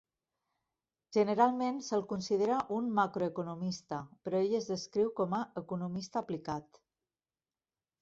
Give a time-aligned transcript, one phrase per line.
[1.17, 6.85] Generalment se'l considera un macroeconomista, però ell és descriu com a "economista aplicat".